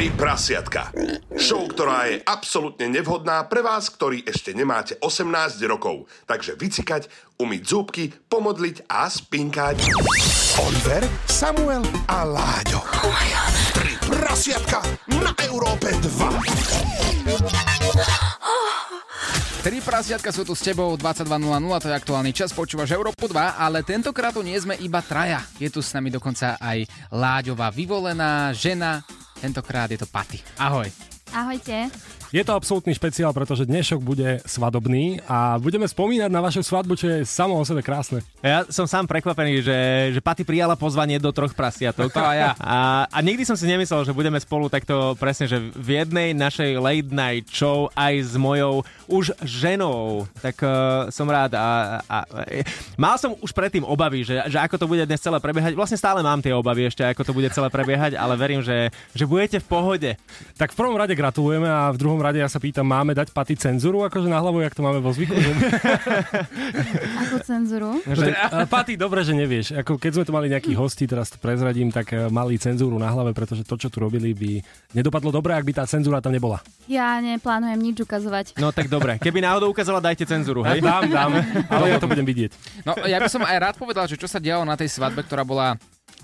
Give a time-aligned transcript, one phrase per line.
[0.00, 0.96] Tri prasiatka.
[1.36, 5.28] Show, ktorá je absolútne nevhodná pre vás, ktorí ešte nemáte 18
[5.68, 6.08] rokov.
[6.24, 9.76] Takže vycikať, umyť zúbky, pomodliť a spinkať.
[10.56, 12.80] Oliver, Samuel a Láďo.
[13.76, 14.80] Tri prasiatka
[15.20, 17.60] na Európe 2.
[19.60, 21.28] Tri prasiatka sú tu s tebou, 22.00,
[21.76, 25.44] to je aktuálny čas, počúvaš Európu 2, ale tentokrát tu nie sme iba traja.
[25.60, 29.04] Je tu s nami dokonca aj Láďová vyvolená žena,
[29.40, 30.38] Tentokrát je to Paty.
[30.58, 30.92] Ahoj.
[31.32, 31.90] Ahojte.
[32.30, 37.10] Je to absolútny špeciál, pretože dnešok bude svadobný a budeme spomínať na vašu svadbu, čo
[37.10, 38.22] je samo o sebe krásne.
[38.38, 39.78] Ja som sám prekvapený, že,
[40.14, 42.14] že Paty prijala pozvanie do troch prasiatok.
[42.14, 42.50] To a ja.
[42.62, 46.78] A, a nikdy som si nemyslel, že budeme spolu takto presne, že v jednej našej
[46.78, 50.30] late night show aj s mojou už ženou.
[50.38, 50.70] Tak uh,
[51.10, 51.58] som rád.
[51.58, 52.42] A, a, a,
[52.94, 55.74] mal som už predtým obavy, že, že ako to bude dnes celé prebiehať.
[55.74, 59.26] Vlastne stále mám tie obavy ešte, ako to bude celé prebiehať, ale verím, že, že
[59.26, 60.10] budete v pohode.
[60.54, 63.32] Tak v prvom rade gratulujeme a v druhom prvom rade ja sa pýtam, máme dať
[63.32, 65.32] paty cenzuru akože na hlavu, jak to máme vo zvyku?
[67.16, 67.96] Akú cenzuru?
[68.04, 68.36] Že,
[68.76, 69.72] paty, dobre, že nevieš.
[69.80, 73.08] Ako keď sme tu mali nejakých hostí, teraz to prezradím, tak e, mali cenzúru na
[73.08, 74.60] hlave, pretože to, čo tu robili, by
[74.92, 76.60] nedopadlo dobre, ak by tá cenzúra tam nebola.
[76.92, 78.60] Ja neplánujem nič ukazovať.
[78.60, 80.84] No tak dobre, keby náhodou ukázala, dajte cenzúru, hej?
[80.84, 81.40] Dám, dám,
[81.72, 82.52] ale ja to budem vidieť.
[82.84, 85.40] No ja by som aj rád povedal, že čo sa dialo na tej svadbe, ktorá
[85.40, 85.80] bola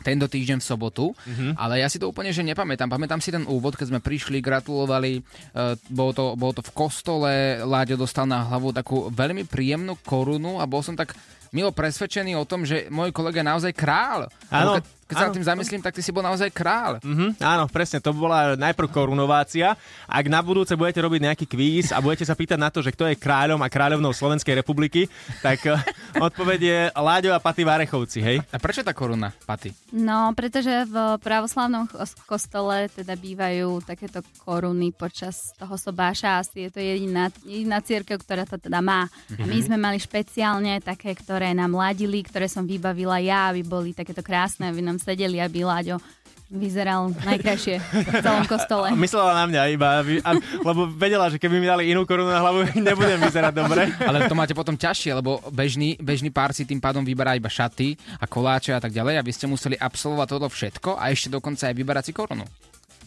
[0.07, 1.59] tento týždeň v sobotu, mm-hmm.
[1.59, 2.87] ale ja si to úplne že nepamätám.
[2.87, 7.33] Pamätám si ten úvod, keď sme prišli, gratulovali, uh, bolo, to, bolo to v kostole,
[7.67, 11.19] Láďo dostal na hlavu takú veľmi príjemnú korunu a bol som tak
[11.55, 14.31] milo presvedčený o tom, že môj kolega je naozaj král.
[14.51, 14.79] Áno.
[14.79, 16.99] Keď sa tým zamyslím, tak ty si bol naozaj král.
[16.99, 19.79] Mm-hmm, áno, presne, to bola najprv korunovácia.
[20.11, 23.07] Ak na budúce budete robiť nejaký kvíz a budete sa pýtať na to, že kto
[23.07, 25.07] je kráľom a kráľovnou Slovenskej republiky,
[25.47, 25.79] tak uh,
[26.27, 28.43] odpoveď je Láďo a Paty Varechovci, hej?
[28.51, 29.71] A prečo tá koruna, Paty?
[29.95, 31.87] No, pretože v pravoslavnom
[32.27, 36.43] kostole teda bývajú takéto koruny počas toho sobáša.
[36.43, 39.07] Asi je to jediná, jediná církev, ktorá to teda má.
[39.07, 39.39] Mm-hmm.
[39.39, 39.65] A my mhm.
[39.71, 44.67] sme mali špeciálne také, ktoré nám ladili, ktoré som vybavila ja, aby boli takéto krásne,
[44.67, 46.01] aby nám tam sedeli, aby Láďo
[46.47, 48.95] vyzeral najkrajšie v celom kostole.
[48.95, 52.39] Myslela na mňa iba, aby, aby, lebo vedela, že keby mi dali inú korunu na
[52.39, 53.91] hlavu, nebudem vyzerať dobre.
[53.99, 57.99] Ale to máte potom ťažšie, lebo bežný, bežný pár si tým pádom vyberá iba šaty
[58.23, 61.67] a koláče a tak ďalej a vy ste museli absolvovať toto všetko a ešte dokonca
[61.67, 62.47] aj vyberať si korunu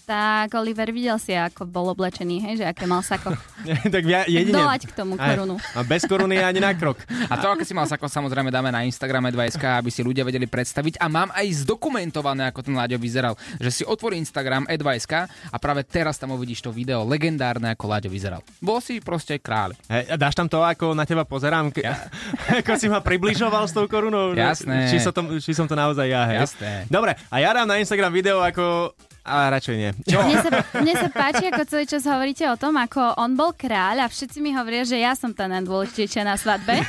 [0.09, 3.37] tak Oliver videl si, ako bol oblečený, hej, že aké mal sako.
[3.93, 4.57] tak ja jedine...
[4.57, 5.61] Dolať k tomu korunu.
[5.77, 6.97] A bez koruny ani na krok.
[7.29, 10.49] A to, aké si mal sako, samozrejme dáme na Instagrame 2SK, aby si ľudia vedeli
[10.49, 10.97] predstaviť.
[10.97, 13.37] A mám aj zdokumentované, ako ten Láďo vyzeral.
[13.61, 18.09] Že si otvorí Instagram E2SK a práve teraz tam uvidíš to video legendárne, ako Láďo
[18.09, 18.41] vyzeral.
[18.65, 19.77] Bol si proste kráľ.
[19.85, 21.69] Hey, dáš tam to, ako na teba pozerám?
[21.69, 21.85] Ke...
[21.85, 21.93] Ja.
[22.65, 24.33] ako si ma približoval s tou korunou?
[24.33, 24.89] Jasné.
[24.89, 26.49] Či som to, či som to naozaj ja, hej?
[26.49, 26.89] Jasné.
[26.89, 29.91] Dobre, a ja dám na Instagram video, ako ale radšej nie.
[30.07, 30.19] Čo?
[30.23, 30.49] Mne, sa,
[30.79, 34.39] mne sa páči, ako celý čas hovoríte o tom, ako on bol kráľ a všetci
[34.41, 36.81] mi hovoria, že ja som tá najdôležitejšia na svadbe.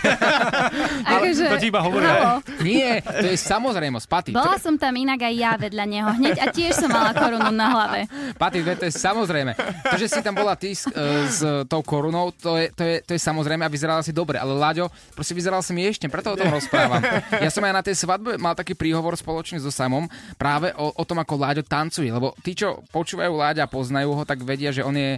[1.13, 2.41] akože, to ti iba hovoria.
[2.63, 4.31] Nie, to je samozrejmosť, Paty.
[4.33, 7.67] Bola som tam inak aj ja vedľa neho hneď a tiež som mala korunu na
[7.75, 8.01] hlave.
[8.39, 9.53] Paty, to je samozrejme.
[9.91, 12.97] To, že si tam bola ty s, uh, s tou korunou, to je, to, je,
[13.05, 14.39] to je samozrejme a vyzerala si dobre.
[14.39, 17.01] Ale Láďo, proste vyzeral si ešte, preto o tom rozprávam.
[17.41, 21.05] Ja som aj na tej svadbe mal taký príhovor spoločne so Samom práve o, o
[21.05, 24.85] tom, ako Láďo tancuje, lebo tí, čo počúvajú Láďa a poznajú ho, tak vedia, že
[24.85, 25.17] on je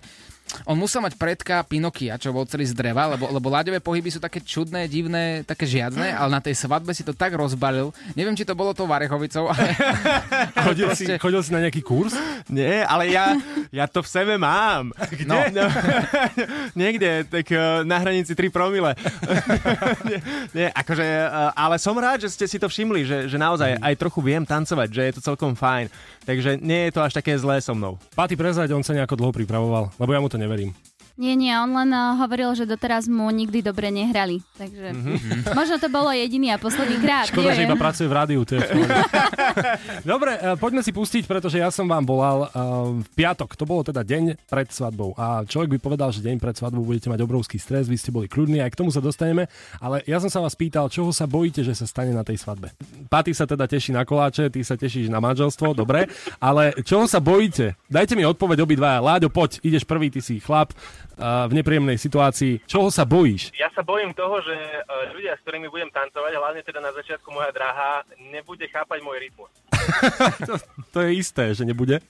[0.69, 4.21] on musel mať predka Pinokia, čo bol celý z dreva, lebo, lebo láďové pohyby sú
[4.21, 7.91] také čudné, divné, také žiadne, ale na tej svadbe si to tak rozbalil.
[8.13, 9.75] Neviem, či to bolo to Varechovicou, ale...
[10.69, 11.17] chodil, proste...
[11.17, 12.15] si, chodil si na nejaký kurz?
[12.47, 13.35] Nie, ale ja,
[13.73, 14.93] ja to v sebe mám.
[15.19, 15.29] Kde?
[15.29, 15.39] No.
[15.57, 15.65] no
[16.81, 18.95] niekde, tak uh, na hranici 3 promile.
[20.07, 20.19] nie,
[20.53, 23.95] nie, akože, uh, ale som rád, že ste si to všimli, že, že naozaj aj
[23.99, 25.89] trochu viem tancovať, že je to celkom fajn.
[26.23, 27.99] Takže nie je to až také zlé so mnou.
[28.15, 30.75] Paty prezrať, on sa nejako dlho pripravoval, lebo ja mu to neverím.
[31.21, 34.41] Nie, nie, on len uh, hovoril, že doteraz mu nikdy dobre nehrali.
[34.56, 35.53] Takže mm-hmm.
[35.53, 37.28] možno to bolo jediný a posledný krát.
[37.28, 37.59] Škoda, neviem.
[37.61, 38.41] že iba pracuje v rádiu.
[38.49, 38.65] To je
[40.12, 43.53] dobre, uh, poďme si pustiť, pretože ja som vám volal uh, v piatok.
[43.61, 45.12] To bolo teda deň pred svadbou.
[45.20, 48.25] A človek by povedal, že deň pred svadbou budete mať obrovský stres, vy ste boli
[48.25, 49.53] kľudní, aj k tomu sa dostaneme.
[49.85, 52.73] Ale ja som sa vás pýtal, čoho sa bojíte, že sa stane na tej svadbe.
[53.12, 56.09] Paty sa teda teší na koláče, ty sa tešíš na manželstvo, dobre.
[56.41, 57.76] Ale čoho sa bojíte?
[57.93, 59.05] Dajte mi odpoveď obidvaja.
[59.05, 60.73] Láďo, poď, ideš prvý, ty si chlap
[61.20, 62.64] v nepríjemnej situácii.
[62.64, 63.53] Čoho sa bojíš?
[63.56, 64.81] Ja sa bojím toho, že e,
[65.12, 69.53] ľudia, s ktorými budem tancovať, hlavne teda na začiatku moja drahá, nebude chápať môj rytmus.
[70.49, 70.55] to,
[70.91, 72.00] to je isté, že nebude.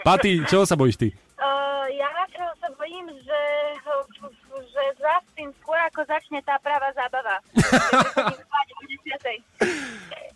[0.00, 1.08] Paty, čoho sa bojíš ty?
[1.36, 3.42] Uh, ja čoho sa bojím, že,
[4.72, 7.36] že zaspím skôr, ako začne tá pravá zábava.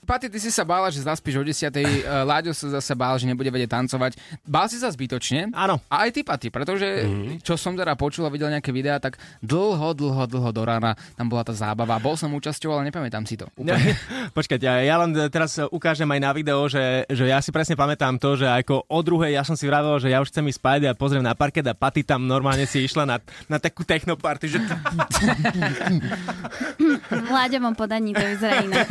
[0.02, 1.70] Paty, ty si sa bála, že zaspíš o 10.
[1.70, 4.18] Uh, Láďo sa zase bál, že nebude vedieť tancovať.
[4.42, 5.54] Bál si sa zbytočne.
[5.54, 5.78] Áno.
[5.86, 7.46] A aj ty, Paty, pretože mm-hmm.
[7.46, 9.14] čo som teda počul a videl nejaké videá, tak
[9.46, 12.02] dlho, dlho, dlho do rána tam bola tá zábava.
[12.02, 13.46] Bol som účasťou, ale nepamätám si to.
[13.54, 13.94] Úplne.
[14.36, 18.18] Počkať, ja, ja len teraz ukážem aj na video, že, že ja si presne pamätám
[18.18, 20.80] to, že ako o druhej ja som si vravel, že ja už chcem ísť spať
[20.90, 24.58] a pozriem na parket a Paty tam normálne si išla na, na takú technoparty, že...
[27.12, 28.88] V Láďovom podaní to vyzerá inak.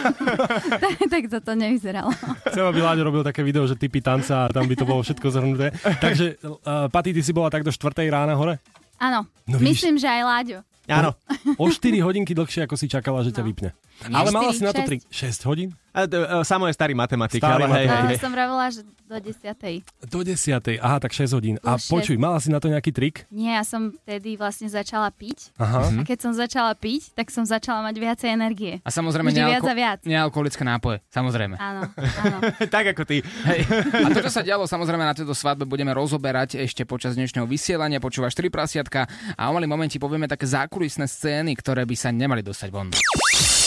[0.82, 2.10] tak, tak toto nevyzeralo.
[2.44, 5.26] Chcem, aby Láďo robil také video, že typy tanca a tam by to bolo všetko
[5.28, 5.70] zhrnuté.
[5.98, 7.80] Takže, uh, Paty, ty si bola tak do 4.
[8.06, 8.58] rána hore?
[8.96, 10.58] Áno, No vidíš- myslím, že aj Láďo.
[10.84, 11.10] Áno.
[11.56, 13.48] O 4 hodinky dlhšie, ako si čakala, že ťa No.
[13.48, 13.70] vypne.
[14.02, 14.90] Nie, Ale mala štyri, si na to šesť.
[14.90, 14.98] 3,
[15.38, 15.70] 6 hodín?
[15.92, 18.18] A, e, Samo je starý matematik, Starý ale hej, hej, hej.
[18.18, 19.84] som vravela, že do 10.
[20.08, 20.80] Do 10.
[20.80, 21.60] Aha, tak 6 hodín.
[21.60, 23.28] A Plus počuj, mala si na to nejaký trik?
[23.28, 25.52] Nie, ja som vtedy vlastne začala piť.
[25.56, 25.92] Aha.
[25.92, 28.80] A keď som začala piť, tak som začala mať viacej energie.
[28.80, 29.98] A samozrejme Vždy viac nealko- a viac.
[30.02, 31.04] nealkoholické nápoje.
[31.12, 31.60] Samozrejme.
[31.60, 31.92] Áno,
[32.24, 32.36] áno.
[32.66, 33.20] tak ako ty.
[33.44, 33.60] Hej.
[33.92, 38.00] A to, čo sa dialo, samozrejme na tejto svadbe budeme rozoberať ešte počas dnešného vysielania.
[38.00, 39.04] Počúvaš tri prasiatka
[39.36, 42.88] a o malý moment ti povieme také zákulisné scény, ktoré by sa nemali dostať von.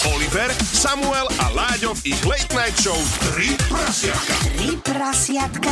[0.06, 2.98] Oliver, Samuel a Láďo v ich Late Night Show
[3.36, 4.34] 3 prasiatka.
[4.58, 5.72] Tri prasiatka.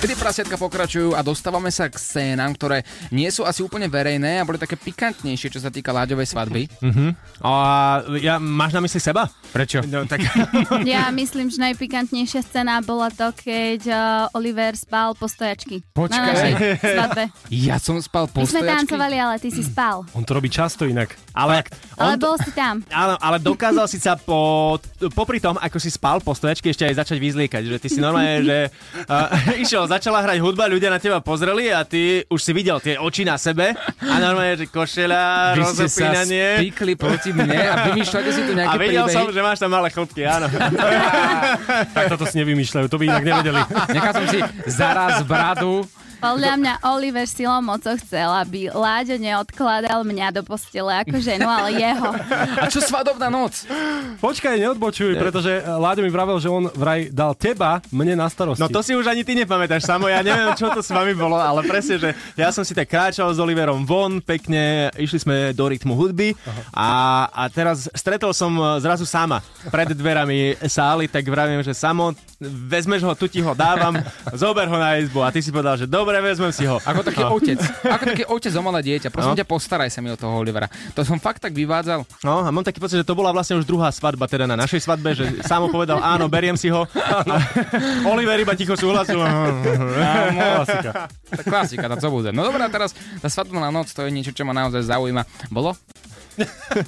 [0.00, 2.80] Tri prasiatka pokračujú a dostávame sa k scénám, ktoré
[3.12, 6.72] nie sú asi úplne verejné a boli také pikantnejšie, čo sa týka Láďovej svadby.
[7.44, 7.52] A
[8.16, 9.28] ja, máš na mysli seba?
[9.52, 9.84] Prečo?
[9.84, 10.24] No, tak...
[10.88, 15.84] Ja myslím, že najpikantnejšia scéna bola to, keď uh, Oliver spal po stojačky.
[15.92, 16.16] Počkaj.
[16.16, 17.24] Na našej svadbe.
[17.68, 18.88] Ja som spal po My sme stojačky?
[18.88, 20.08] tancovali, ale ty si spal.
[20.16, 21.12] On to robí často inak.
[21.36, 21.60] Ale,
[22.00, 22.80] Ale to, bol si tam.
[23.04, 24.80] áno, ale dokázal si sa po,
[25.12, 27.62] popri tom, ako si spal po stojačke, ešte aj začať vyzliekať.
[27.68, 28.58] Že ty si normálne, že
[29.04, 29.28] uh,
[29.60, 33.26] išiel, začala hrať hudba, ľudia na teba pozreli a ty už si videl tie oči
[33.26, 38.40] na sebe a normálne, že košela, Vy ste sa spíkli proti mne a vymýšľate si
[38.46, 39.16] tu A nejaké videl príbehy.
[39.18, 40.46] som, že máš tam malé chlopky, áno.
[41.90, 43.60] Tak toto si nevymýšľajú, to by inak nevedeli.
[43.90, 44.38] Nechal som si
[44.70, 45.82] zaraz bradu.
[46.20, 51.80] Podľa mňa Oliver silou mocou chcel, aby Láďo neodkladal mňa do postele ako ženu, ale
[51.80, 52.12] jeho.
[52.60, 53.64] A čo svadobná noc?
[54.20, 58.60] Počkaj, neodbočuj, pretože eh, Láďo mi vravel, že on vraj dal teba mne na starosti.
[58.60, 61.40] No to si už ani ty nepamätáš, Samo, ja neviem, čo to s vami bolo,
[61.40, 65.64] ale presne, že ja som si tak kráčal s Oliverom von, pekne, išli sme do
[65.66, 66.36] rytmu hudby
[66.76, 69.40] a, a teraz stretol som e, zrazu sama
[69.70, 73.94] pred dverami sály, tak vravím, že Samo, vezmeš ho, tu ti ho dávam,
[74.40, 76.82] zober ho na izbu a ty si povedal, že dobre, vezmem si ho.
[76.82, 77.62] Ako taký otec.
[77.86, 79.14] Ako taký otec o malé dieťa.
[79.14, 79.38] Prosím No.
[79.38, 80.66] ťa, postaraj sa mi o toho Olivera.
[80.98, 82.02] To som fakt tak vyvádzal.
[82.26, 84.82] No a mám taký pocit, že to bola vlastne už druhá svadba, teda na našej
[84.82, 86.82] svadbe, že Samo povedal, áno, beriem si ho.
[86.90, 87.22] A
[88.02, 89.22] Oliver iba ticho súhlasil.
[89.22, 90.92] Klasika.
[91.44, 92.32] Klasika, tá co bude.
[92.32, 92.90] No dobrá, teraz
[93.20, 95.22] tá svadobná noc, to je niečo, čo ma naozaj zaujíma.
[95.48, 95.76] Bolo?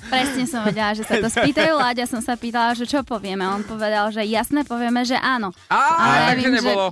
[0.07, 1.73] Presne som vedela, že sa to spýtajú.
[1.75, 3.43] Láďa som sa pýtala, že čo povieme.
[3.43, 5.51] On povedal, že jasné, povieme, že áno.
[5.67, 6.87] Á, Ale ja takže viem, že- nebolo.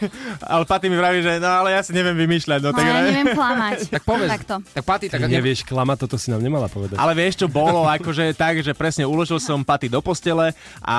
[0.52, 2.60] Ale Paty mi vraví, že no ale ja si neviem vymýšľať.
[2.60, 3.78] No, No tak, ja neviem klamať.
[3.94, 4.30] Tak povedz.
[4.30, 4.54] Takto.
[4.66, 6.96] Tak Paty, tak Ty nevieš klamať, toto si nám nemala povedať.
[6.96, 7.84] Ale vieš, čo bolo?
[7.84, 10.50] Akože tak, že presne uložil som Paty do postele
[10.80, 10.96] a...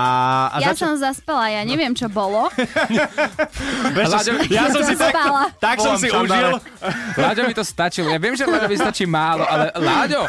[0.49, 2.47] a Ja začal- som zaspala, ja neviem, čo bolo.
[3.87, 5.43] Vieš, Láďo- ja som som si tak, spala.
[5.57, 6.49] tak som Volám si užil.
[7.15, 8.07] Láďo mi to stačilo.
[8.07, 10.21] Ja viem, že Láďovi stačí málo, ale Láďo,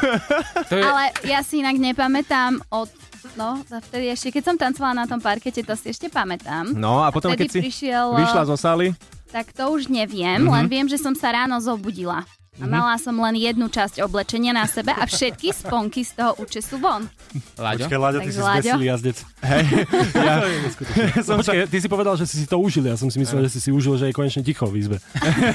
[0.66, 0.82] to je...
[0.82, 2.90] Ale ja si inak nepamätám od...
[3.34, 6.70] No, vtedy ešte, keď som tancovala na tom parkete, to si ešte pamätám.
[6.70, 8.94] No a potom, vtedy keď si prišiel, vyšla zo sály,
[9.26, 10.48] Tak to už neviem, Mhm.
[10.48, 12.22] len viem, že som sa ráno zobudila.
[12.56, 16.81] A mala som len jednu časť oblečenia na sebe a všetky sponky z toho účesu
[16.81, 17.05] von.
[17.60, 17.84] Láďo?
[17.84, 19.17] Počkaj, Láďo, ty Takže si zbesilý jazdec.
[20.17, 20.34] ja,
[21.29, 22.84] No, počkaj, ty si povedal, že si si to užil.
[22.89, 24.96] Ja som si myslel, že si si užil, že je konečne ticho v izbe.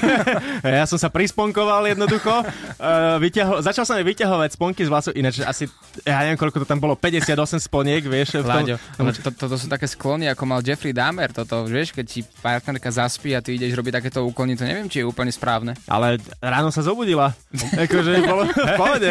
[0.62, 2.30] ja som sa prisponkoval jednoducho.
[2.78, 5.66] Uh, vyťaho- začal som aj vyťahovať sponky z vlasov, ináč asi,
[6.06, 8.38] ja neviem, koľko to tam bolo, 58 sponiek, vieš.
[8.38, 8.76] V tom, Láďo,
[9.22, 11.34] to, toto sú také sklony, ako mal Jeffrey Dahmer.
[11.34, 15.02] Toto, vieš, keď ti partnerka zaspí a ty ideš robiť takéto úkony, to neviem, či
[15.02, 15.74] je úplne správne.
[15.90, 17.32] ale ráno sa zobudila.
[17.56, 19.10] akože bolo v pohode.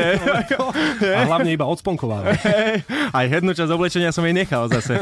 [1.01, 2.37] A hlavne iba odsponkováva.
[2.37, 5.01] Hej, Aj jednu časť oblečenia som jej nechal zase.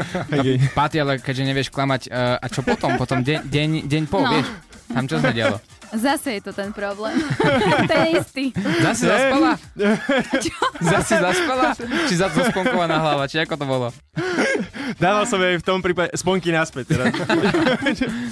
[0.72, 2.96] Paty, ale keďže nevieš klamať, uh, a čo potom?
[2.96, 4.32] Potom deň, deň, deň po, No.
[4.32, 4.48] vieš?
[4.90, 5.60] Tam čo sa dialo?
[5.90, 7.18] Zase je to ten problém.
[7.90, 8.44] to je istý.
[8.78, 9.58] Zase zaspala?
[10.94, 11.74] Zase zaspala?
[12.06, 13.26] Či za zasponkovaná hlava?
[13.26, 13.86] Či ako to bolo?
[14.98, 16.94] Dával som jej v tom prípade sponky naspäť.
[16.94, 17.10] Teda.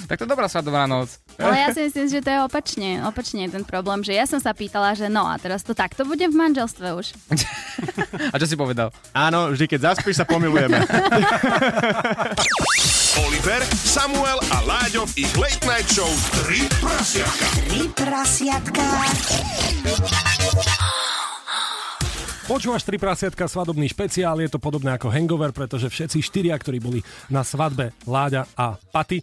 [0.07, 1.19] Tak to dobrá svadobná noc.
[1.39, 2.91] Ale ja si myslím, že to je opačne.
[3.07, 6.03] Opačne je ten problém, že ja som sa pýtala, že no a teraz to takto
[6.03, 7.15] bude v manželstve už.
[8.35, 8.91] A čo si povedal?
[9.15, 10.83] Áno, vždy keď zaspíš sa pomilujeme.
[13.23, 16.11] Oliver, Samuel a Láďo v ich Late Night Show
[16.47, 17.47] 3 prasiatka.
[17.71, 18.87] Tri prasiatka.
[22.49, 27.05] Počúvaš 3 prasiatka svadobný špeciál, je to podobné ako Hangover, pretože všetci štyria, ktorí boli
[27.29, 29.21] na svadbe Láďa a Paty,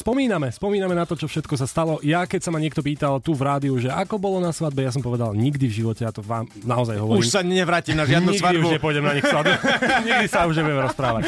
[0.00, 2.00] spomíname, spomíname na to, čo všetko sa stalo.
[2.00, 4.88] Ja, keď sa ma niekto pýtal tu v rádiu, že ako bolo na svadbe, ja
[4.88, 7.20] som povedal nikdy v živote, ja to vám naozaj hovorím.
[7.20, 8.64] Už sa nevrátim na žiadnu Nikdy svadbu.
[8.64, 9.54] už nepôjdem na nich svadbu.
[10.08, 11.22] Nikdy sa už nebudem rozprávať.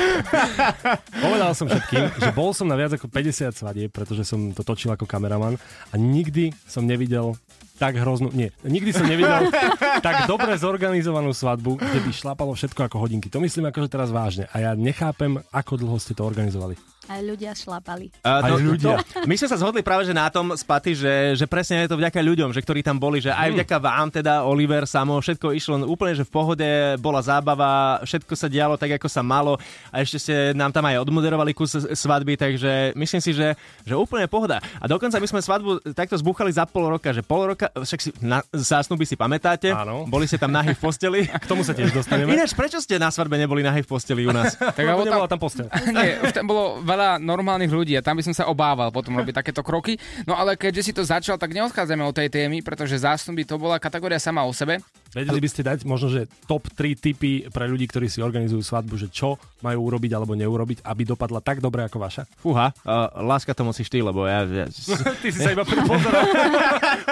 [1.20, 4.88] Povedal som všetkým, že bol som na viac ako 50 svadieb, pretože som to točil
[4.96, 5.60] ako kameraman
[5.92, 7.36] a nikdy som nevidel
[7.76, 9.52] tak hroznú, nie, nikdy som nevidel
[10.06, 13.28] tak dobre zorganizovanú svadbu, kde by šlapalo všetko ako hodinky.
[13.28, 16.74] To myslím akože teraz vážne a ja nechápem, ako dlho ste to organizovali.
[17.06, 18.10] Aj ľudia šlapali.
[18.20, 18.98] Uh, Aj ľudia.
[18.98, 21.90] To, my sme sa zhodli práve že na tom s Paty, že, že presne je
[21.90, 25.54] to vďaka ľuďom, že ktorí tam boli, že aj vďaka vám teda, Oliver, Samo, všetko
[25.54, 29.58] išlo úplne, že v pohode, bola zábava, všetko sa dialo tak, ako sa malo
[29.94, 33.54] a ešte ste nám tam aj odmoderovali kus svadby, takže myslím si, že,
[33.86, 34.58] že úplne pohoda.
[34.82, 38.10] A dokonca my sme svadbu takto zbúchali za pol roka, že pol roka, však si
[38.18, 40.06] na zásnuby si pamätáte, Áno.
[40.10, 41.20] boli ste tam nahý v posteli.
[41.42, 42.34] K tomu sa tiež dostaneme.
[42.34, 44.54] Ináč, prečo ste na svadbe neboli nahý v posteli u nás?
[44.76, 45.66] Tak Lebo tam, tam postel.
[45.88, 49.36] nie, už tam bolo veľa normálnych ľudí a tam by som sa obával potom robiť
[49.44, 50.00] takéto kroky.
[50.24, 53.76] No ale keďže si to začal, tak neodchádzame od tej témy, pretože zástupy to bola
[53.76, 54.80] kategória sama o sebe.
[55.16, 59.00] Vedeli by ste dať možno, že top 3 tipy pre ľudí, ktorí si organizujú svadbu,
[59.00, 62.28] že čo majú urobiť alebo neurobiť, aby dopadla tak dobre ako vaša?
[62.36, 64.44] Fúha, uh, láska to musíš ty, lebo ja...
[64.44, 64.68] ja
[65.24, 66.20] Ty si sa iba pripozeral.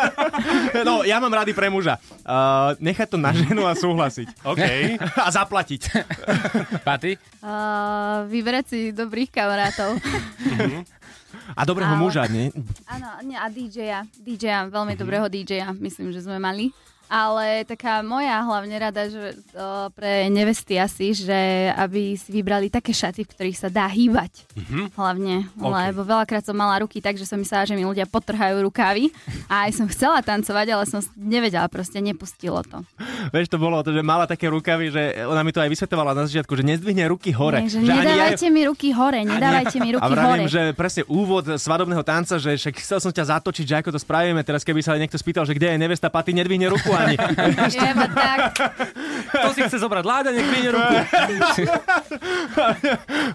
[0.88, 1.96] no, ja mám rady pre muža.
[2.28, 4.28] Uh, nechať to na ženu a súhlasiť.
[4.52, 4.64] OK.
[5.00, 5.82] a zaplatiť.
[6.84, 7.16] Paty?
[7.40, 9.96] Uh, vyberať si dobrých kamarátov.
[11.56, 12.52] A dobrého Ale- muža, nie?
[12.84, 14.04] Áno, nie, a DJ-a.
[14.20, 16.68] DJ-a, veľmi dobrého DJ-a, myslím, že sme mali.
[17.08, 22.90] Ale taká moja hlavne rada, že uh, pre nevesty asi, že aby si vybrali také
[22.90, 24.46] šaty, v ktorých sa dá hýbať.
[24.96, 25.70] Hlavne, OK.
[25.70, 29.12] lebo veľakrát som mala ruky tak, že som myslela, že mi ľudia potrhajú rukávy
[29.52, 32.80] a aj som chcela tancovať, ale som nevedela, proste nepustilo to.
[33.30, 36.24] Vieš, to bolo to, že mala také rukavy, že ona mi to aj vysvetovala na
[36.24, 37.60] začiatku, že nezdvihne ruky hore.
[37.60, 40.16] Nie, že že ani nedávajte mi ruky hore, nedávajte mi a ruky hore.
[40.16, 44.00] vravím, že presne úvod svadobného tanca, že však chcel som ťa zatočiť, že ako to
[44.00, 44.40] spravíme.
[44.46, 47.16] Teraz keby sa niekto spýtal, že kde je nevesta, Paty nedvihne ruku ani.
[47.74, 48.40] Jeba, tak.
[49.34, 50.94] To si chce zobrať Láďa, nech ruku.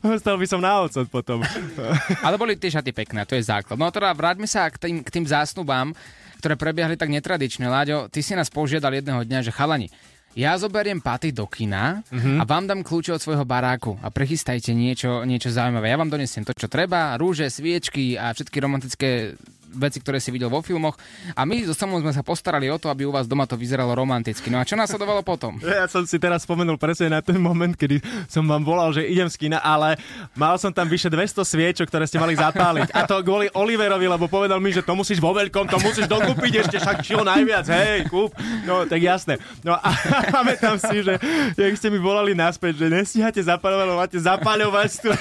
[0.24, 1.44] Stal by som na ocot potom.
[2.25, 3.75] Ale boli tie šaty pekné, to je základ.
[3.75, 5.92] No a teda vráťme sa k tým, k tým zásnubám,
[6.39, 7.68] ktoré prebiehali tak netradične.
[7.68, 9.92] Láďo, ty si nás požiadal jedného dňa, že chalani,
[10.38, 15.25] ja zoberiem paty do kina a vám dám kľúče od svojho baráku a prechystajte niečo,
[15.25, 15.89] niečo zaujímavé.
[15.89, 19.34] Ja vám donesiem to, čo treba, rúže, sviečky a všetky romantické
[19.73, 20.97] veci, ktoré si videl vo filmoch.
[21.38, 23.93] A my so samou sme sa postarali o to, aby u vás doma to vyzeralo
[23.93, 24.49] romanticky.
[24.49, 25.57] No a čo následovalo potom?
[25.79, 29.31] Ja som si teraz spomenul presne na ten moment, kedy som vám volal, že idem
[29.31, 29.95] z kina, ale
[30.35, 32.91] mal som tam vyše 200 sviečok, ktoré ste mali zapáliť.
[32.91, 36.67] A to kvôli Oliverovi, lebo povedal mi, že to musíš vo veľkom, to musíš dokúpiť
[36.67, 38.35] ešte však čo najviac, hej, kúp.
[38.67, 39.39] No, tak jasné.
[39.63, 39.88] No a
[40.35, 41.15] pamätám si, že
[41.55, 45.11] jak ste mi volali naspäť, že nestíhate zapaľovať, máte zapaľovať, to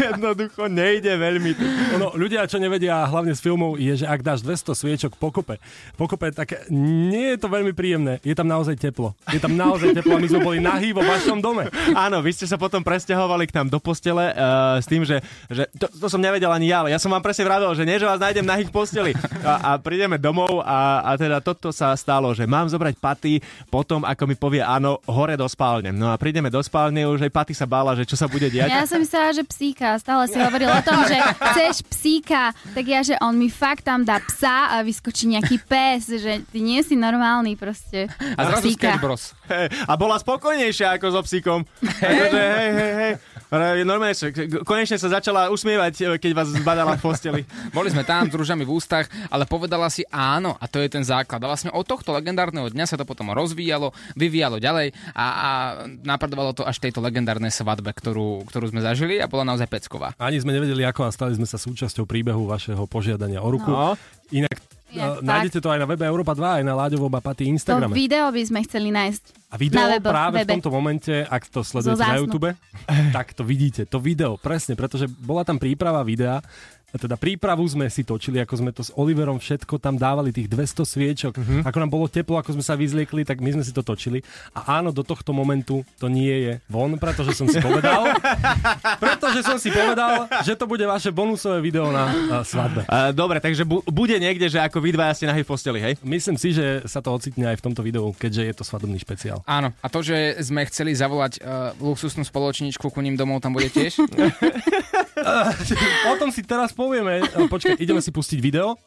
[0.00, 1.50] jednoducho nejde veľmi.
[2.00, 5.56] Ono, ľudia, čo nevedia, hlavne z filmov, je, že ak dáš 200 sviečok pokope,
[5.96, 8.20] pokope, tak nie je to veľmi príjemné.
[8.20, 9.16] Je tam naozaj teplo.
[9.32, 11.72] Je tam naozaj teplo a my sme boli nahý vo vašom dome.
[11.96, 15.64] Áno, vy ste sa potom presťahovali k nám do postele uh, s tým, že, že
[15.80, 18.04] to, to som nevedel ani ja, ale ja som vám presne vravel, že nie, že
[18.04, 19.12] vás nájdem nahých v posteli.
[19.40, 23.40] A, a prídeme domov a, a teda toto sa stalo, že mám zobrať paty
[23.72, 25.88] potom, ako mi povie áno, hore do spálne.
[25.88, 28.68] No a prídeme do spálne, už aj paty sa bála, že čo sa bude diať.
[28.68, 29.96] Ja som myslela, že psíka.
[29.96, 31.16] Stále si hovoril o tom, že
[31.54, 32.52] chceš psíka.
[32.76, 36.58] Tak ja, že on mi fakt tam dá psa a vyskočí nejaký pes, že ty
[36.58, 38.10] nie si normálny proste.
[38.34, 38.98] A zrazu Psíka.
[38.98, 39.38] Sketch Bros.
[39.46, 41.62] Hej, a bola spokojnejšia ako so psíkom.
[41.78, 43.12] Takže hej, hej, hej.
[43.86, 44.34] Normálne, sa-
[44.66, 47.42] konečne sa začala usmievať, keď vás zbadala v posteli.
[47.76, 51.06] Boli sme tam s rúžami v ústach, ale povedala si áno a to je ten
[51.06, 51.40] základ.
[51.40, 55.50] A vlastne od tohto legendárneho dňa sa to potom rozvíjalo, vyvíjalo ďalej a, a
[56.02, 60.12] napredovalo to až tejto legendárnej svadbe, ktorú, ktorú sme zažili a bola naozaj pecková.
[60.20, 63.68] Ani sme nevedeli ako a stali sme sa súčasťou príbehu vašeho požiadania o ruku.
[63.68, 63.92] No.
[64.32, 64.56] Inak
[64.88, 67.52] Inak uh, nájdete to aj na webe Európa 2, aj na Láďovom a Paty To
[67.52, 67.92] Instagrame.
[67.92, 69.22] video by sme chceli nájsť.
[69.52, 70.52] A video na webo- práve v webe.
[70.56, 72.16] tomto momente, ak to sledujete na.
[72.16, 72.48] YouTube,
[73.12, 76.40] tak to vidíte, to video, presne, pretože bola tam príprava videa,
[76.96, 80.88] teda prípravu sme si točili, ako sme to s Oliverom všetko tam dávali, tých 200
[80.88, 81.32] sviečok.
[81.36, 81.60] Mhm.
[81.68, 84.24] Ako nám bolo teplo, ako sme sa vyzliekli, tak my sme si to točili.
[84.56, 88.08] A áno, do tohto momentu to nie je von, pretože som si povedal,
[89.04, 92.88] pretože som si povedal, že to bude vaše bonusové video na uh, svadbe.
[92.88, 95.94] Uh, dobre, takže bu- bude niekde, že ako vy dvaja ste nahý v posteli, hej?
[96.00, 99.44] Myslím si, že sa to ocitne aj v tomto videu, keďže je to svadobný špeciál.
[99.44, 103.68] Áno, a to, že sme chceli zavolať uh, luxusnú spoločničku ku ním domov, tam bude
[103.68, 104.00] tiež.
[106.10, 107.26] O tom si teraz povieme.
[107.26, 108.78] E, Počkaj, ideme si pustiť video.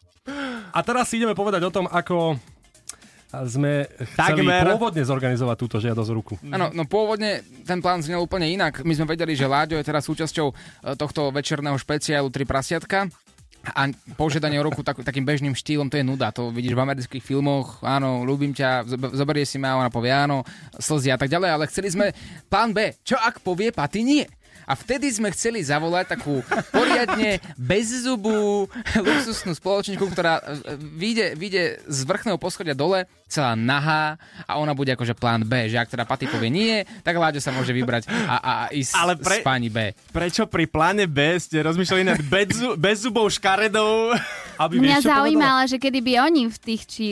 [0.72, 2.40] A teraz si ideme povedať o tom, ako
[3.32, 4.76] sme chceli Takmer.
[4.76, 6.36] pôvodne zorganizovať túto žiadosť ruku.
[6.52, 8.84] Áno, no pôvodne ten plán znel úplne inak.
[8.84, 10.54] My sme vedeli, že Láďo je teraz súčasťou e,
[11.00, 13.08] tohto večerného špeciálu Tri prasiatka.
[13.62, 13.86] A
[14.18, 16.34] požiadanie o ruku tak, takým bežným štýlom, to je nuda.
[16.34, 20.42] To vidíš v amerických filmoch, áno, ľúbim ťa, zob- zoberie si ma, ona povie áno,
[20.82, 22.10] slzy a tak ďalej, ale chceli sme
[22.50, 22.98] plán B.
[23.06, 24.26] Čo ak povie Paty nie?
[24.66, 32.00] A vtedy sme chceli zavolať takú poriadne bezzubú luxusnú spoločničku, ktorá e, vyjde, vyjde z
[32.06, 36.28] vrchného poschodia dole, celá nahá a ona bude akože plán B, že ak teda Paty
[36.28, 39.70] povie nie, tak Láďo sa môže vybrať a, a, a ísť Ale pre- s pani
[39.72, 39.96] B.
[40.12, 44.12] Prečo pri pláne B ste rozmýšľali nad bezzu- bezzubou škaredou?
[44.60, 47.04] Aby, Mňa zaujímala, že kedy by oni v tých, či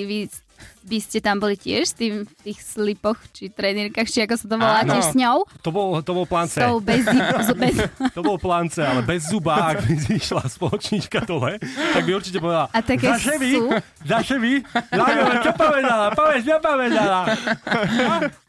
[0.83, 4.45] by ste tam boli tiež s tým v tých slipoch, či trenírkach, či ako sa
[4.49, 4.91] to volá, Áno.
[4.97, 5.37] tiež s ňou.
[5.61, 6.59] To bol, to bol plán C.
[6.61, 7.05] tou bez,
[7.55, 7.75] bez,
[8.17, 11.61] To bol plán C, ale bez zuba, ak by išla spoločníčka dole,
[11.93, 13.51] tak by určite povedala A také Zaše vy?
[14.03, 14.65] Zaše vy?
[15.45, 16.11] Čo povedala?
[16.17, 17.19] Povedz, čo povedala?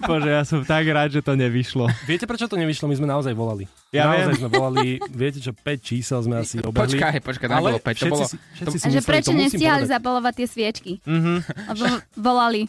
[0.00, 1.88] Bože, ja som tak rád, že to nevyšlo.
[2.04, 2.86] Viete, prečo to nevyšlo?
[2.86, 3.64] My sme naozaj volali.
[3.90, 4.40] Ja naozaj viem.
[4.40, 6.96] sme volali, viete čo, 5 čísel sme asi obehli.
[6.96, 9.30] Počkaj, počkaj, tam bolo päť, to všetci, bolo- si, všetci si a že mysleli, prečo
[9.30, 9.92] to nestihali povedať.
[9.96, 10.92] zabalovať tie sviečky?
[11.02, 11.32] Mhm.
[11.68, 11.84] Lebo
[12.20, 12.62] volali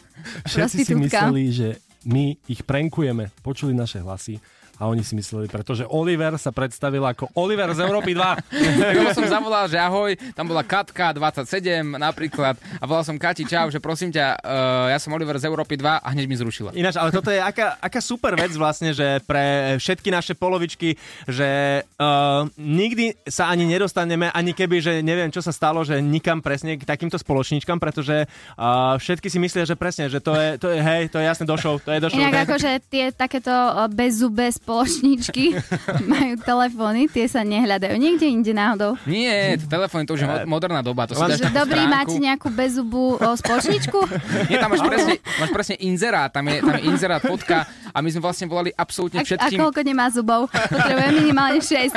[0.44, 1.68] Všetci si mysleli, že
[2.02, 4.40] my ich prankujeme, počuli naše hlasy
[4.80, 8.24] a oni si mysleli, pretože Oliver sa predstavil ako Oliver z Európy 2.
[8.80, 13.44] Tak lebo som zavolal, že ahoj, tam bola Katka 27 napríklad a volal som Kati,
[13.44, 16.72] čau, že prosím ťa, uh, ja som Oliver z Európy 2 a hneď mi zrušila.
[16.72, 20.96] Ináč, ale toto je aká, aká super vec vlastne, že pre všetky naše polovičky,
[21.28, 26.40] že uh, nikdy sa ani nedostaneme, ani keby, že neviem, čo sa stalo, že nikam
[26.40, 30.72] presne k takýmto spoločníčkam, pretože uh, všetky si myslia, že presne, že to je, to
[30.72, 32.16] je hej, to je jasne došou, to je došou.
[32.16, 33.52] Inak akože tie takéto
[33.92, 35.58] bezzubé spoločničky
[36.14, 38.94] majú telefóny, tie sa nehľadajú niekde inde náhodou.
[39.02, 41.90] Nie, to telefón, to už je mo- moderná doba, to si dáš dobrý, stránku.
[41.90, 43.98] máte nejakú bezzubú o, spoločničku?
[44.50, 48.08] Nie, tam máš presne, máš presne inzerát, tam je, tam je inzerát, fotka a my
[48.08, 49.58] sme vlastne volali absolútne A, a všetkým.
[49.58, 50.46] koľko nemá zubov?
[50.46, 51.90] Potrebuje minimálne 6.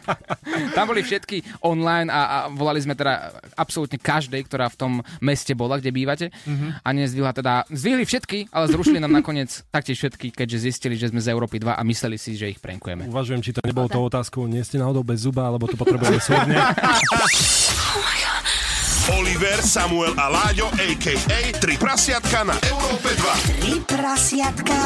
[0.76, 5.52] Tam boli všetky online a, a volali sme teda absolútne každej, ktorá v tom meste
[5.52, 6.26] bola, kde bývate.
[6.80, 11.20] A nezdvihla teda, zdvihli všetky, ale zrušili nám nakoniec taktiež všetky, keďže zistili, že sme
[11.20, 13.10] z Európy 2 a mysleli si, že ich prankujeme.
[13.10, 16.54] Uvažujem, či to nebolo tou otázkou, nie ste náhodou bez zuba, alebo to potrebujeme súdne.
[19.10, 21.40] Oliver, Samuel a Láďo, a.k.a.
[21.58, 23.58] Tri prasiatka na Európe 2.
[23.58, 24.76] Tri prasiatka.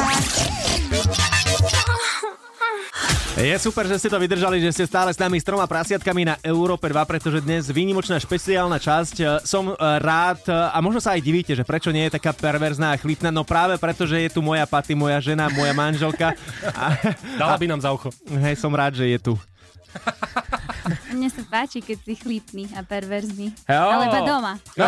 [3.35, 6.39] Je super, že ste to vydržali, že ste stále s nami s troma prasiatkami na
[6.39, 9.15] Európe 2, pretože dnes výnimočná špeciálna časť.
[9.19, 12.31] E, Som e, rád e, a možno sa aj divíte, že prečo nie je taká
[12.31, 16.31] perverzná a chlipná, no práve preto, že je tu moja paty, moja žena, moja manželka.
[16.79, 16.95] A,
[17.35, 18.07] Dala by nám za ucho.
[18.39, 19.33] hej, som rád, že je tu.
[21.15, 23.49] Mne sa páči, keď si chlípný a perverzný.
[23.65, 23.83] Jo.
[23.89, 24.53] Ale iba doma.
[24.77, 24.85] No,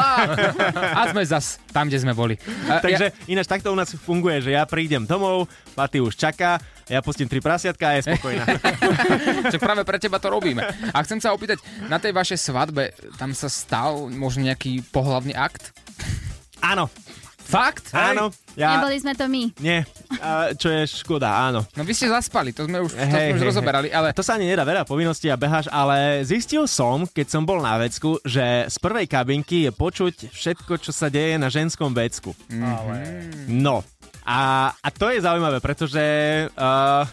[0.99, 2.37] a sme zas tam, kde sme boli.
[2.69, 7.01] A, Takže ináč takto u nás funguje, že ja prídem domov, Paty už čaká, ja
[7.01, 8.45] pustím tri prasiatka a je spokojná.
[9.49, 10.61] Čak práve pre teba to robíme.
[10.93, 15.73] A chcem sa opýtať, na tej vašej svadbe, tam sa stal možno nejaký pohľadný akt?
[16.61, 16.87] Áno,
[17.47, 17.95] Fakt?
[17.95, 18.27] áno.
[18.59, 19.55] Ja, Neboli sme to my.
[19.63, 19.87] nie,
[20.21, 21.65] a, čo je škoda, áno.
[21.73, 24.25] No vy ste zaspali, to sme už, to Hej, sme už hej, rozoberali, ale To
[24.25, 28.17] sa ani nedá veľa povinností a beháš, ale zistil som, keď som bol na vecku,
[28.25, 32.33] že z prvej kabinky je počuť všetko, čo sa deje na ženskom vecku.
[33.47, 33.85] No.
[34.27, 36.03] A, a to je zaujímavé, pretože
[36.51, 37.07] uh,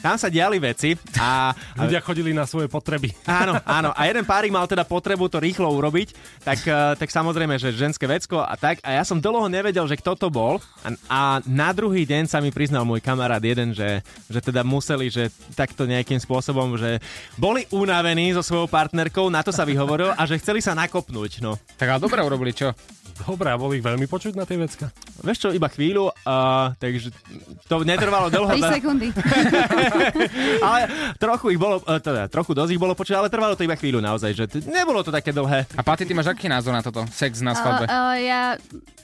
[0.00, 3.12] tam sa diali veci a, a Ľudia chodili na svoje potreby.
[3.26, 3.90] Áno, áno.
[3.94, 8.08] A jeden párik mal teda potrebu to rýchlo urobiť, tak, eh, tak samozrejme, že ženské
[8.08, 8.80] vecko a tak.
[8.82, 10.58] A ja som dlho nevedel, že kto to bol.
[10.82, 15.12] A, a na druhý deň sa mi priznal môj kamarát jeden, že, že teda museli,
[15.12, 16.98] že takto nejakým spôsobom, že
[17.36, 21.44] boli unavení so svojou partnerkou, na to sa vyhovoril a že chceli sa nakopnúť.
[21.44, 21.58] No.
[21.76, 22.72] tak ale dobre urobili, čo?
[23.24, 24.92] Dobre, a boli ich veľmi počuť na tej vecka?
[25.24, 27.08] Vieš čo, iba chvíľu, uh, takže
[27.64, 28.52] to netrvalo dlho.
[28.52, 29.08] 3 sekundy.
[30.66, 30.80] ale
[31.16, 34.04] trochu ich bolo, eh, teda, trochu dosť ich bolo počuť, ale trvalo to iba chvíľu
[34.04, 35.64] naozaj, že t- nebolo to také dlhé.
[35.72, 37.00] A Paty, ty máš aký názor na toto?
[37.08, 37.88] Sex na svadbe?
[37.88, 38.42] Uh, uh, ja,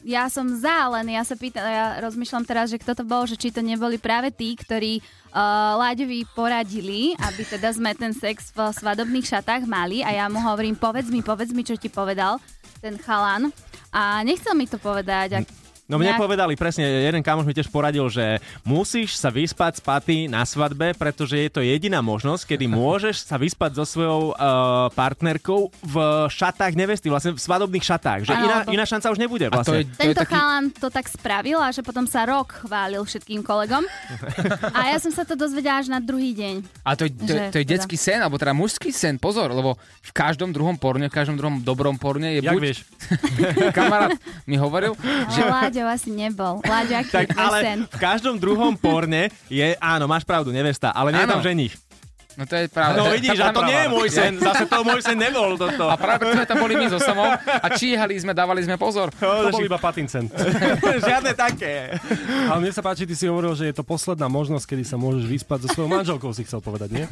[0.05, 3.41] ja som za, len ja sa pýtam, ja rozmýšľam teraz, že kto to bol, že
[3.41, 5.01] či to neboli práve tí, ktorí
[5.33, 10.39] uh, Láďovi poradili, aby teda sme ten sex v svadobných šatách mali a ja mu
[10.45, 12.37] hovorím, povedz mi, povedz mi, čo ti povedal
[12.83, 13.55] ten chalan.
[13.95, 15.29] A nechcel mi to povedať.
[15.39, 15.41] A
[15.93, 19.83] No mne nejak- povedali presne, jeden kamoš mi tiež poradil, že musíš sa vyspať s
[19.83, 24.37] paty na svadbe, pretože je to jediná možnosť, kedy môžeš sa vyspať so svojou uh,
[24.91, 25.95] partnerkou v
[26.29, 28.25] šatách nevesty, vlastne v svadobných šatách.
[28.25, 29.85] Že Áno, iná, lebo- iná šanca už nebude A to je, vlastne.
[29.85, 30.33] to je Tento taký...
[30.33, 33.85] chalan to tak spravil a že potom sa rok chválil všetkým kolegom.
[34.73, 36.55] A ja som sa to dozvedela až na druhý deň.
[36.81, 39.19] A to, je- to, je- Že to je teda- detský sen, alebo teda mužský sen,
[39.19, 42.63] pozor, lebo v každom druhom porne, v každom druhom dobrom porne je Jak buď...
[42.63, 42.79] vieš?
[43.77, 44.95] Kamarát mi hovoril,
[45.29, 46.61] Že Láďo asi nebol.
[46.63, 47.79] Láďo, aký Tak ale sen?
[47.87, 51.75] v každom druhom porne je, áno, máš pravdu, nevesta, ale nie je tam ženich.
[52.37, 52.97] No to je práve...
[52.97, 55.91] No vidíš, a to nie je môj sen, zase to môj sen nebol toto.
[55.91, 59.11] A práve preto sme tam boli my so samou a číhali sme, dávali sme pozor.
[59.19, 60.31] To bol iba patincent.
[61.09, 61.99] Žiadne také.
[62.49, 65.25] Ale mne sa páči, ty si hovoril, že je to posledná možnosť, kedy sa môžeš
[65.27, 67.05] vyspať so svojou manželkou, si chcel povedať, nie?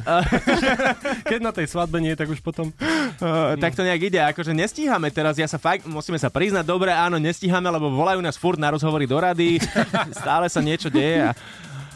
[1.31, 2.71] Keď na tej svadbe nie, tak už potom...
[3.19, 6.89] Uh, tak to nejak ide, akože nestíhame teraz, ja sa fakt, musíme sa priznať, dobre,
[6.95, 9.59] áno, nestíhame, lebo volajú nás furt na rozhovory do rady,
[10.15, 11.31] stále sa niečo deje a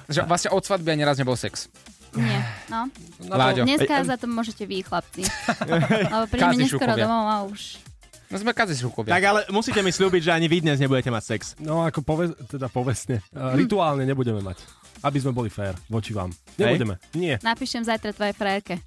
[0.05, 1.65] Že vlastne od svadby ani raz nebol sex.
[2.15, 2.39] Nie,
[2.71, 2.87] no.
[3.27, 3.67] Láďo.
[3.67, 5.27] Dneska za to môžete vy, chlapci.
[6.13, 7.79] Lebo prídeme neskoro domov a už...
[8.25, 9.13] No sme kazi šukovia.
[9.13, 11.53] tak ale musíte mi slúbiť, že ani vy dnes nebudete mať sex.
[11.61, 14.65] No ako pove, teda povestne, uh, rituálne nebudeme mať.
[15.05, 16.33] Aby sme boli fér voči vám.
[16.57, 16.97] Nebudeme.
[17.13, 17.37] Nie.
[17.45, 18.81] Napíšem zajtra tvojej frajerke.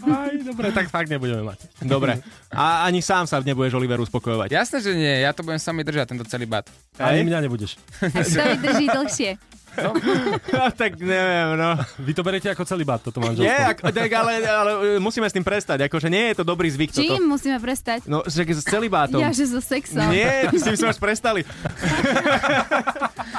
[0.00, 1.60] Aj, dobre, tak fakt nebudeme mať.
[1.84, 2.16] Dobre.
[2.48, 4.56] A ani sám sa nebudeš Oliveru uspokojovať.
[4.56, 6.64] Jasné, že nie, ja to budem sami držať, tento celý bat.
[6.96, 7.76] Ani mňa nebudeš.
[8.00, 9.30] Tak to vydrží dlhšie.
[10.54, 11.74] No, tak neviem, no.
[11.98, 13.44] Vy to berete ako celý bát, toto manželstvo.
[13.44, 14.70] Nie, ak, tak, ale, ale
[15.02, 17.02] musíme s tým prestať, akože nie je to dobrý zvyk toto.
[17.02, 18.06] Čím musíme prestať?
[18.06, 19.18] No, že s celibátom.
[19.18, 20.08] Ja, že so sexom.
[20.14, 21.42] Nie, s tým sme už prestali.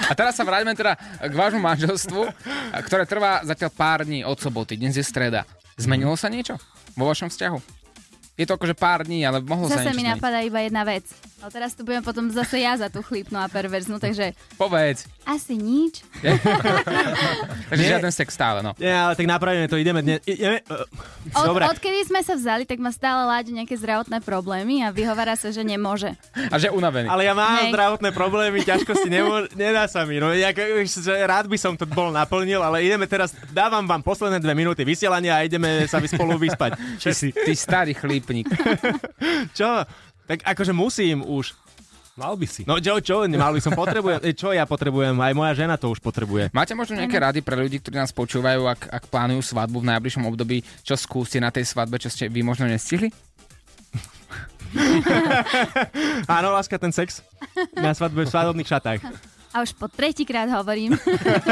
[0.06, 2.22] A teraz sa vráťme teda k vášmu manželstvu,
[2.86, 4.76] ktoré trvá zatiaľ pár dní od soboty.
[4.76, 5.48] Dnes je streda.
[5.80, 6.60] Zmenilo sa niečo
[6.96, 7.85] vo vašom vzťahu?
[8.36, 11.08] Je to akože pár dní, ale mohlo sa Zase mi napadá iba jedna vec.
[11.40, 15.08] No teraz tu budem potom zase ja za tú chlípnu a perverznú, takže Povedz.
[15.24, 16.04] asi nič.
[17.72, 18.76] Takže žiaden sex stále, no.
[18.82, 20.20] Nie, ale tak napravíme to, ideme dnes.
[20.26, 21.64] Ideme, uh, Od, dobre.
[21.70, 25.64] odkedy sme sa vzali, tak má stále láďu nejaké zdravotné problémy a vyhovára sa, že
[25.64, 26.14] nemôže.
[26.50, 27.08] A že je unavený.
[27.08, 27.72] Ale ja mám Hej.
[27.72, 30.18] zdravotné problémy, ťažkosti nemô- nedá sa mi.
[30.20, 34.54] No, že rád by som to bol naplnil, ale ideme teraz, dávam vám posledné dve
[34.58, 36.74] minúty vysielania a ideme sa vy spolu vyspať.
[37.00, 37.94] Ty, si, ty starý
[38.26, 38.50] chlípnik.
[39.58, 39.86] Čo?
[40.26, 41.54] Tak akože musím už.
[42.16, 42.64] Mal by si.
[42.64, 46.00] No čo, čo, mal by som potrebujem, čo ja potrebujem, aj moja žena to už
[46.00, 46.48] potrebuje.
[46.56, 50.24] Máte možno nejaké rady pre ľudí, ktorí nás počúvajú, ak, ak plánujú svadbu v najbližšom
[50.24, 53.12] období, čo skúste na tej svadbe, čo ste vy možno nestihli?
[56.40, 57.20] Áno, láska, ten sex
[57.76, 59.04] na svadbe v svadobných šatách.
[59.56, 61.00] A už po tretíkrát hovorím,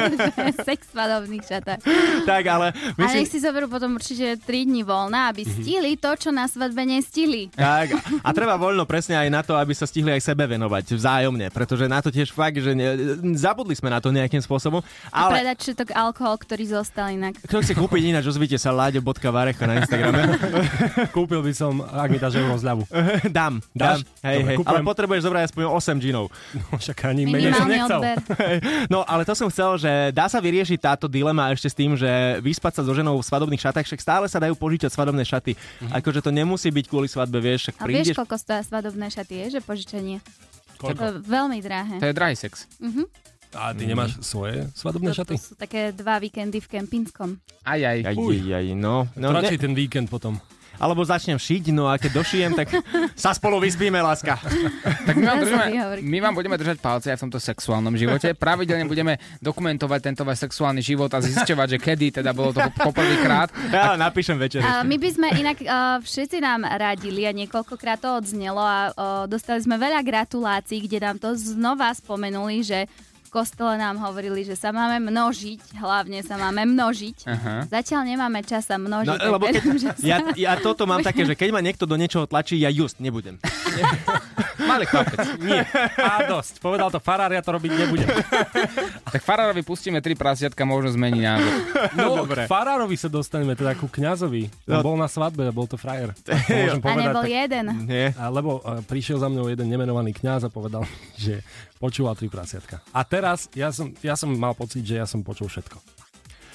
[0.68, 1.80] sex v svadobných šatách.
[2.24, 3.16] Tak, ale A myslím...
[3.18, 7.48] nech si zoberú potom určite 3 dní voľna, aby stihli to, čo na svadbe nestihli.
[7.50, 11.48] Tak, a treba voľno presne aj na to, aby sa stihli aj sebe venovať vzájomne,
[11.50, 12.92] pretože na to tiež fakt, že ne,
[13.34, 14.84] zabudli sme na to nejakým spôsobom.
[15.08, 17.40] A Ale predať všetok alkohol, ktorý zostal inak.
[17.40, 20.28] kto chce kúpiť ináč, ozvite sa láďo.varecha na Instagrame.
[21.16, 22.84] Kúpil by som, ak mi dáš euro zľavu.
[23.32, 24.04] dám, Dáš?
[24.04, 24.28] dám.
[24.28, 24.58] Hej, Dobre, hej.
[24.60, 24.76] kúpujem.
[24.76, 26.26] Ale potrebuješ zobrať aspoň 8 džinov.
[26.54, 27.56] No, však ani menej
[28.00, 28.18] Odber.
[28.94, 32.40] No, ale to som chcel, že dá sa vyriešiť táto dilema ešte s tým, že
[32.42, 35.54] vyspať sa so ženou v svadobných šatách, však stále sa dajú požičať svadobné šaty.
[35.94, 38.16] Akože to nemusí byť kvôli svadbe, vieš, však A vieš, prídeš...
[38.18, 40.18] koľko stoja svadobné šaty, je, že požičanie?
[40.78, 41.00] Koľko?
[41.00, 41.96] To je veľmi drahé.
[42.02, 42.68] To je drahý sex.
[43.54, 45.34] A ty nemáš svoje svadobné To, šaty?
[45.38, 47.38] to sú také dva víkendy v Kempinskom.
[47.62, 47.98] Aj, aj.
[48.02, 49.06] Aj, aj, aj, no.
[49.14, 50.42] no ne, Radšej ten víkend potom.
[50.84, 52.68] Alebo začnem šiť, no a keď došijem, tak
[53.16, 54.36] sa spolu vyspíme, láska.
[55.08, 55.66] Tak my vám, držíme,
[56.04, 58.36] my vám budeme držať palce aj v tomto sexuálnom živote.
[58.36, 63.48] Pravidelne budeme dokumentovať tento váš sexuálny život a zisťovať, že kedy teda bolo to poprvýkrát.
[63.72, 64.60] Ja napíšem večer.
[64.60, 69.24] A my by sme inak uh, všetci nám radili a niekoľkokrát to odznelo a uh,
[69.32, 72.92] dostali sme veľa gratulácií, kde nám to znova spomenuli, že
[73.34, 77.26] kostole nám hovorili, že sa máme množiť, hlavne sa máme množiť.
[77.26, 77.66] Aha.
[77.66, 79.10] Zatiaľ nemáme čas sa množiť.
[79.10, 79.92] No, lebo keď, sa...
[79.98, 83.42] ja, ja toto mám také, že keď ma niekto do niečoho tlačí, ja just nebudem.
[84.74, 85.18] Malý chlapec.
[85.40, 85.62] Nie.
[85.96, 86.58] A dosť.
[86.58, 88.10] Povedal to farár, ja to robiť nebudem.
[89.06, 91.54] Tak Farárovi pustíme tri prasiatka, možno zmení názor.
[91.94, 92.44] No, Dobre.
[92.44, 94.50] k farárovi sa dostaneme, teda ku kňazovi.
[94.66, 94.82] On No.
[94.84, 96.18] bol na svadbe, bol to frajer.
[96.18, 97.06] Tak to môžem A povedať.
[97.06, 97.66] nebol tak- jeden.
[97.86, 98.06] Nie.
[98.16, 100.82] A lebo uh, prišiel za mnou jeden nemenovaný kňaz a povedal,
[101.14, 101.46] že
[101.78, 102.82] počúval tri prasiatka.
[102.90, 105.78] A teraz ja som, ja som mal pocit, že ja som počul všetko.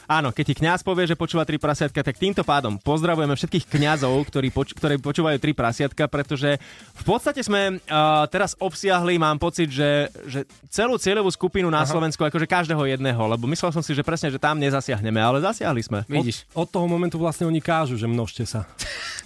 [0.08, 4.16] Áno, keď ti kňaz povie, že počúva tri prasiatka, tak týmto pádom pozdravujeme všetkých kňazov,
[4.32, 6.56] ktorí, poč- ktorí počúvajú tri prasiatka, pretože
[6.96, 12.24] v podstate sme uh, teraz obsiahli, mám pocit, že, že celú cieľovú skupinu na Slovensku,
[12.24, 16.00] akože každého jedného, lebo myslel som si, že presne, že tam nezasiahneme, ale zasiahli sme.
[16.08, 16.48] Vidíš.
[16.56, 18.64] Od toho momentu vlastne oni kážu, že množte sa.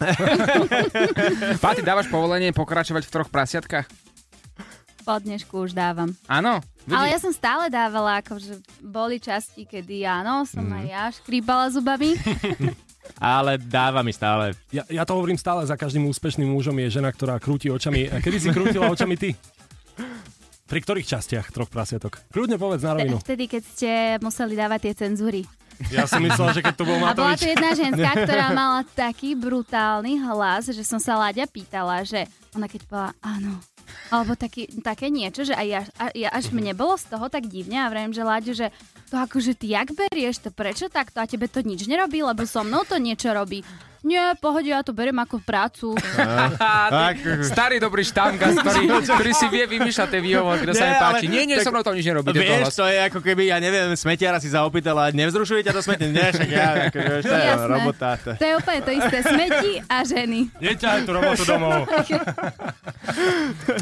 [1.62, 4.02] Pati, dávaš povolenie pokračovať v troch prasiatkách?
[5.03, 6.15] Po dnešku už dávam.
[6.25, 6.62] Áno?
[6.85, 7.12] Ale Vidíš?
[7.12, 10.73] ja som stále dávala, akože boli časti, kedy áno, som Mhm.
[10.73, 12.15] aj ja škrípala zubami.
[13.19, 14.55] Ale dáva mi stále.
[14.69, 18.07] Ja, ja to hovorím stále, za každým úspešným mužom je žena, ktorá krúti očami.
[18.07, 19.35] A Kedy si krútila očami ty?
[20.65, 22.23] Pri ktorých častiach troch prasiatok?
[22.31, 23.19] Kľudne povedz na rovinu.
[23.19, 25.43] Vtedy, keď ste museli dávať tie cenzúry.
[25.91, 27.43] Ja som myslel, že keď to bol A bola tu Matovič.
[27.45, 32.87] jedna ženská, ktorá mala taký brutálny hlas, že som sa Láďa pýtala, že ona keď
[32.87, 33.59] povedala áno,
[34.13, 37.49] alebo taký, také niečo, že aj ja, a, ja, až mne bolo z toho tak
[37.49, 38.69] divne a vrem, že Láďo, že
[39.13, 40.51] to akože ty jak berieš, to?
[40.53, 41.21] Prečo takto?
[41.21, 43.61] A tebe to nič nerobí, lebo so mnou to niečo robí.
[44.03, 45.95] Nie, pohode, ja to beriem ako prácu.
[46.93, 50.97] Ty, starý dobrý štamgas, ktorý, ktorý si vie vymýšľať tie výhovorky, kto sa Nie, mi
[50.97, 51.25] páči.
[51.25, 52.29] ale Nie, nie, tak- so mnou to nič nerobí.
[52.33, 52.75] Vieš, hlas.
[52.75, 56.05] to je ako keby, ja neviem, smetiara si zaopýtala, nevzrušuje ťa to smeti?
[56.09, 57.69] Nie, však ja, ako, vieš, to je Jasné.
[57.69, 58.09] robota.
[58.19, 58.31] To.
[58.35, 59.17] To je úplne to isté.
[59.23, 60.41] Smeti a ženy.
[60.59, 61.87] Neťahaj tú robotu domov.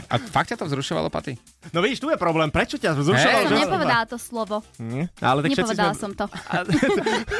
[0.06, 1.36] A fakt ťa to vzrušovalo, Paty?
[1.70, 3.40] No vidíš, tu je problém, prečo ťa Hej, vzrušoval?
[3.40, 4.56] Som že- nepovedala to slovo.
[4.76, 5.04] Hm?
[5.18, 6.02] Ale tak všetci Nepovedala sme...
[6.02, 6.24] som to.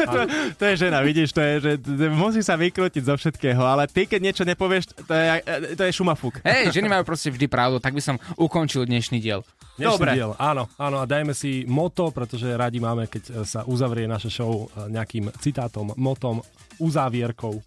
[0.07, 0.19] to,
[0.59, 4.07] to je žena, vidíš, to je, že t- musí sa vykrútiť zo všetkého, ale ty,
[4.07, 5.27] keď niečo nepovieš, to je,
[5.75, 6.39] to je šumafúk.
[6.47, 9.43] Hej, ženy majú proste vždy pravdu, tak by som ukončil dnešný diel.
[9.75, 10.11] Dnešný Dobre.
[10.15, 14.31] diel, áno, áno, a dajme si moto, pretože radi máme, keď e, sa uzavrie naša
[14.31, 16.39] show e, nejakým citátom, motom,
[16.79, 17.59] uzávierkou.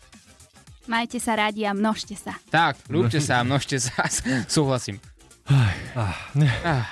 [0.88, 2.40] Majte sa radi a množte sa.
[2.48, 4.08] Tak, ľúbte sa, množte sa,
[4.56, 5.04] súhlasím.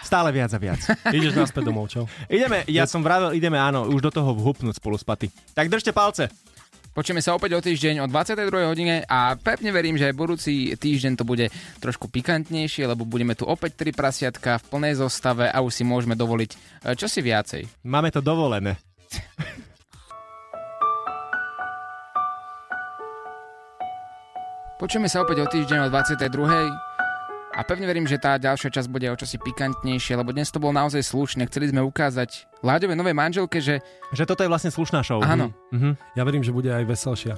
[0.04, 0.82] Stále viac a viac.
[1.15, 2.04] Ideš naspäť domov, čo?
[2.28, 5.32] ideme, ja som vravel, ideme áno, už do toho vhupnúť spolu s Paty.
[5.56, 6.28] Tak držte palce.
[6.91, 8.51] Počujeme sa opäť o týždeň o 22.
[8.67, 11.47] hodine a pevne verím, že aj budúci týždeň to bude
[11.80, 16.19] trošku pikantnejšie, lebo budeme tu opäť tri prasiatka v plnej zostave a už si môžeme
[16.19, 16.58] dovoliť e,
[16.99, 17.88] čosi viacej.
[17.88, 18.75] Máme to dovolené.
[24.84, 26.90] Počujeme sa opäť o týždeň o 22.
[27.51, 30.71] A pevne verím, že tá ďalšia časť bude o čosi pikantnejšie, lebo dnes to bolo
[30.71, 31.51] naozaj slušné.
[31.51, 35.19] Chceli sme ukázať Láďovej novej manželke, že Že toto je vlastne slušná show.
[35.19, 36.15] áno, Mhm.
[36.15, 37.35] Ja verím, že bude aj veselšia.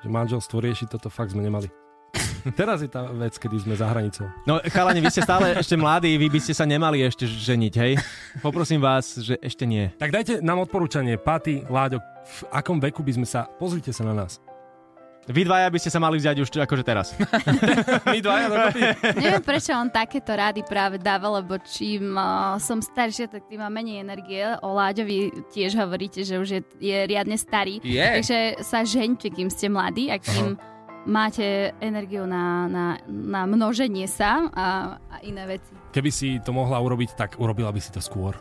[0.00, 1.72] Že manželstvo rieši toto fakt sme nemali.
[2.52, 4.28] Teraz je tá vec, kedy sme za hranicou.
[4.44, 7.92] No chalani, vy ste stále ešte mladí, vy by ste sa nemali ešte ženiť, hej?
[8.40, 9.88] Poprosím vás, že ešte nie.
[9.94, 11.16] Tak dajte nám odporúčanie.
[11.16, 13.48] Paty, Láďo, v akom veku by sme sa...
[13.56, 14.36] Pozrite sa na nás.
[15.28, 17.12] Vy dvaja by ste sa mali vziať už akože teraz.
[18.08, 18.80] My dvaja dokopy.
[19.20, 23.70] Neviem, prečo on takéto rády práve dáva, lebo čím uh, som staršia, tak tým mám
[23.70, 24.42] menej energie.
[24.64, 27.84] O Láďovi tiež hovoríte, že už je, je riadne starý.
[27.84, 28.00] Je.
[28.00, 30.56] Takže sa žeňte, kým ste mladí a kým
[31.04, 35.72] máte energiu na, na, na množenie sa a, a iné veci.
[35.92, 38.36] Keby si to mohla urobiť, tak urobila by si to skôr.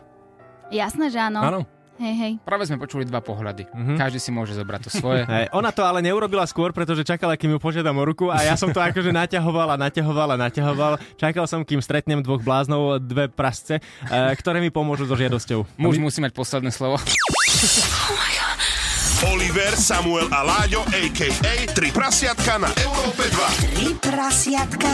[0.69, 1.39] Jasné, že áno.
[1.41, 1.61] Áno?
[1.99, 2.33] Hej, hej.
[2.47, 3.67] práve sme počuli dva pohľady.
[3.69, 3.93] Mhm.
[3.99, 5.27] Každý si môže zobrať to svoje.
[5.35, 8.55] Hej, ona to ale neurobila skôr, pretože čakala, kým ju požiadam o ruku a ja
[8.55, 10.93] som to akože naťahoval a naťahoval a naťahoval.
[11.19, 13.81] Čakal som, kým stretnem dvoch bláznov, dve prasce, e,
[14.39, 15.75] ktoré mi pomôžu so žiadosťou.
[15.75, 16.95] Muž musí mať posledné slovo.
[19.27, 21.53] Oliver, Samuel a Láďo, a.k.a.
[21.75, 23.75] Tri prasiatka na Európe 2.
[23.75, 24.91] Tri prasiatka.